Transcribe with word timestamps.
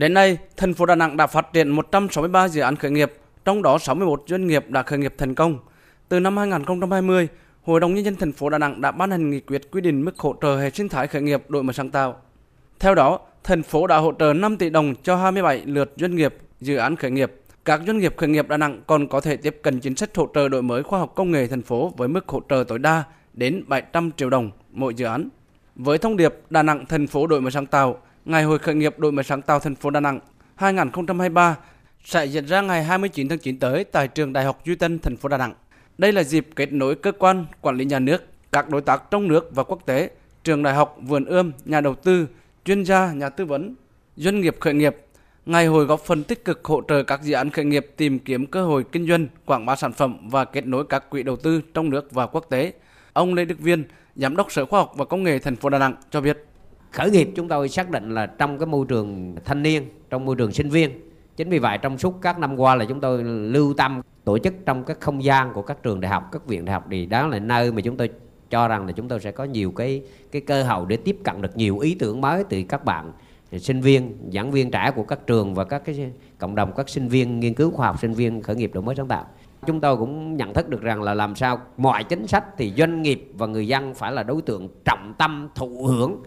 Đến 0.00 0.14
nay, 0.14 0.38
thành 0.56 0.74
phố 0.74 0.86
Đà 0.86 0.94
Nẵng 0.94 1.16
đã 1.16 1.26
phát 1.26 1.52
triển 1.52 1.68
163 1.68 2.48
dự 2.48 2.60
án 2.60 2.76
khởi 2.76 2.90
nghiệp, 2.90 3.12
trong 3.44 3.62
đó 3.62 3.78
61 3.78 4.22
doanh 4.26 4.46
nghiệp 4.46 4.64
đã 4.68 4.82
khởi 4.82 4.98
nghiệp 4.98 5.14
thành 5.18 5.34
công. 5.34 5.58
Từ 6.08 6.20
năm 6.20 6.36
2020, 6.36 7.28
Hội 7.62 7.80
đồng 7.80 7.94
Nhân 7.94 8.04
dân 8.04 8.16
thành 8.16 8.32
phố 8.32 8.50
Đà 8.50 8.58
Nẵng 8.58 8.80
đã 8.80 8.90
ban 8.90 9.10
hành 9.10 9.30
nghị 9.30 9.40
quyết 9.40 9.70
quy 9.70 9.80
định 9.80 10.04
mức 10.04 10.18
hỗ 10.18 10.34
trợ 10.42 10.56
hệ 10.56 10.70
sinh 10.70 10.88
thái 10.88 11.06
khởi 11.06 11.22
nghiệp 11.22 11.42
đổi 11.48 11.62
mới 11.62 11.74
sáng 11.74 11.90
tạo. 11.90 12.16
Theo 12.78 12.94
đó, 12.94 13.20
thành 13.44 13.62
phố 13.62 13.86
đã 13.86 13.98
hỗ 13.98 14.12
trợ 14.18 14.32
5 14.32 14.56
tỷ 14.56 14.70
đồng 14.70 14.94
cho 15.02 15.16
27 15.16 15.62
lượt 15.66 15.92
doanh 15.96 16.16
nghiệp 16.16 16.34
dự 16.60 16.76
án 16.76 16.96
khởi 16.96 17.10
nghiệp. 17.10 17.32
Các 17.64 17.80
doanh 17.86 17.98
nghiệp 17.98 18.14
khởi 18.16 18.28
nghiệp 18.28 18.48
Đà 18.48 18.56
Nẵng 18.56 18.82
còn 18.86 19.08
có 19.08 19.20
thể 19.20 19.36
tiếp 19.36 19.58
cận 19.62 19.80
chính 19.80 19.96
sách 19.96 20.16
hỗ 20.16 20.28
trợ 20.34 20.48
đổi 20.48 20.62
mới 20.62 20.82
khoa 20.82 20.98
học 20.98 21.12
công 21.14 21.30
nghệ 21.30 21.46
thành 21.46 21.62
phố 21.62 21.92
với 21.96 22.08
mức 22.08 22.28
hỗ 22.28 22.40
trợ 22.48 22.64
tối 22.68 22.78
đa 22.78 23.04
đến 23.32 23.64
700 23.66 24.10
triệu 24.16 24.30
đồng 24.30 24.50
mỗi 24.70 24.94
dự 24.94 25.06
án. 25.06 25.28
Với 25.74 25.98
thông 25.98 26.16
điệp 26.16 26.34
Đà 26.50 26.62
Nẵng 26.62 26.86
thành 26.86 27.06
phố 27.06 27.26
đổi 27.26 27.40
mới 27.40 27.50
sáng 27.50 27.66
tạo, 27.66 28.02
Ngày 28.24 28.42
hội 28.42 28.58
khởi 28.58 28.74
nghiệp 28.74 28.98
đổi 28.98 29.12
mới 29.12 29.24
sáng 29.24 29.42
tạo 29.42 29.60
thành 29.60 29.74
phố 29.74 29.90
Đà 29.90 30.00
Nẵng 30.00 30.20
2023 30.54 31.56
sẽ 32.04 32.24
diễn 32.24 32.46
ra 32.46 32.60
ngày 32.60 32.84
29 32.84 33.28
tháng 33.28 33.38
9 33.38 33.58
tới 33.58 33.84
tại 33.84 34.08
trường 34.08 34.32
Đại 34.32 34.44
học 34.44 34.60
Duy 34.64 34.74
Tân, 34.74 34.98
thành 34.98 35.16
phố 35.16 35.28
Đà 35.28 35.36
Nẵng. 35.36 35.54
Đây 35.98 36.12
là 36.12 36.22
dịp 36.22 36.48
kết 36.56 36.72
nối 36.72 36.94
cơ 36.94 37.12
quan 37.12 37.46
quản 37.60 37.76
lý 37.76 37.84
nhà 37.84 37.98
nước, 37.98 38.24
các 38.52 38.68
đối 38.68 38.80
tác 38.80 39.10
trong 39.10 39.28
nước 39.28 39.50
và 39.54 39.62
quốc 39.62 39.86
tế, 39.86 40.10
trường 40.44 40.62
đại 40.62 40.74
học, 40.74 40.96
vườn 41.02 41.24
ươm, 41.24 41.52
nhà 41.64 41.80
đầu 41.80 41.94
tư, 41.94 42.26
chuyên 42.64 42.84
gia, 42.84 43.12
nhà 43.12 43.28
tư 43.28 43.44
vấn, 43.44 43.74
doanh 44.16 44.40
nghiệp 44.40 44.56
khởi 44.60 44.74
nghiệp. 44.74 44.96
Ngày 45.46 45.66
hội 45.66 45.84
góp 45.84 46.00
phần 46.00 46.24
tích 46.24 46.44
cực 46.44 46.64
hỗ 46.64 46.82
trợ 46.88 47.02
các 47.02 47.22
dự 47.22 47.34
án 47.34 47.50
khởi 47.50 47.64
nghiệp 47.64 47.86
tìm 47.96 48.18
kiếm 48.18 48.46
cơ 48.46 48.64
hội 48.64 48.84
kinh 48.92 49.08
doanh, 49.08 49.26
quảng 49.44 49.66
bá 49.66 49.76
sản 49.76 49.92
phẩm 49.92 50.30
và 50.30 50.44
kết 50.44 50.66
nối 50.66 50.84
các 50.84 51.10
quỹ 51.10 51.22
đầu 51.22 51.36
tư 51.36 51.60
trong 51.74 51.90
nước 51.90 52.12
và 52.12 52.26
quốc 52.26 52.46
tế. 52.50 52.72
Ông 53.12 53.34
Lê 53.34 53.44
Đức 53.44 53.58
Viên, 53.58 53.84
Giám 54.16 54.36
đốc 54.36 54.52
Sở 54.52 54.66
Khoa 54.66 54.80
học 54.80 54.92
và 54.96 55.04
Công 55.04 55.22
nghệ 55.22 55.38
thành 55.38 55.56
phố 55.56 55.68
Đà 55.68 55.78
Nẵng 55.78 55.94
cho 56.10 56.20
biết 56.20 56.44
khởi 56.92 57.10
nghiệp 57.10 57.30
chúng 57.36 57.48
tôi 57.48 57.68
xác 57.68 57.90
định 57.90 58.14
là 58.14 58.26
trong 58.26 58.58
cái 58.58 58.66
môi 58.66 58.86
trường 58.88 59.36
thanh 59.44 59.62
niên, 59.62 59.82
trong 60.10 60.24
môi 60.24 60.36
trường 60.36 60.52
sinh 60.52 60.70
viên. 60.70 60.90
Chính 61.36 61.48
vì 61.50 61.58
vậy 61.58 61.78
trong 61.78 61.98
suốt 61.98 62.22
các 62.22 62.38
năm 62.38 62.56
qua 62.56 62.74
là 62.74 62.84
chúng 62.84 63.00
tôi 63.00 63.24
lưu 63.24 63.74
tâm, 63.74 64.00
tổ 64.24 64.38
chức 64.38 64.54
trong 64.66 64.84
các 64.84 65.00
không 65.00 65.24
gian 65.24 65.52
của 65.52 65.62
các 65.62 65.82
trường 65.82 66.00
đại 66.00 66.12
học, 66.12 66.28
các 66.32 66.46
viện 66.46 66.64
đại 66.64 66.72
học 66.72 66.86
thì 66.90 67.06
đó 67.06 67.26
là 67.26 67.38
nơi 67.38 67.72
mà 67.72 67.80
chúng 67.80 67.96
tôi 67.96 68.10
cho 68.50 68.68
rằng 68.68 68.86
là 68.86 68.92
chúng 68.92 69.08
tôi 69.08 69.20
sẽ 69.20 69.30
có 69.30 69.44
nhiều 69.44 69.72
cái 69.72 70.02
cái 70.32 70.42
cơ 70.42 70.62
hội 70.62 70.86
để 70.88 70.96
tiếp 70.96 71.16
cận 71.24 71.42
được 71.42 71.56
nhiều 71.56 71.78
ý 71.78 71.94
tưởng 71.94 72.20
mới 72.20 72.44
từ 72.44 72.62
các 72.68 72.84
bạn 72.84 73.12
sinh 73.58 73.80
viên, 73.80 74.30
giảng 74.32 74.50
viên 74.50 74.70
trẻ 74.70 74.90
của 74.96 75.02
các 75.02 75.26
trường 75.26 75.54
và 75.54 75.64
các 75.64 75.82
cái 75.84 76.10
cộng 76.38 76.54
đồng, 76.54 76.72
các 76.76 76.88
sinh 76.88 77.08
viên, 77.08 77.40
nghiên 77.40 77.54
cứu 77.54 77.70
khoa 77.70 77.86
học, 77.86 78.00
sinh 78.00 78.14
viên 78.14 78.42
khởi 78.42 78.56
nghiệp 78.56 78.70
đổi 78.74 78.82
mới 78.82 78.94
sáng 78.94 79.08
tạo. 79.08 79.26
Chúng 79.66 79.80
tôi 79.80 79.96
cũng 79.96 80.36
nhận 80.36 80.54
thức 80.54 80.68
được 80.68 80.82
rằng 80.82 81.02
là 81.02 81.14
làm 81.14 81.34
sao 81.34 81.60
mọi 81.76 82.04
chính 82.04 82.26
sách 82.26 82.44
thì 82.56 82.72
doanh 82.76 83.02
nghiệp 83.02 83.28
và 83.34 83.46
người 83.46 83.68
dân 83.68 83.94
phải 83.94 84.12
là 84.12 84.22
đối 84.22 84.42
tượng 84.42 84.68
trọng 84.84 85.14
tâm, 85.18 85.48
thụ 85.54 85.86
hưởng 85.86 86.22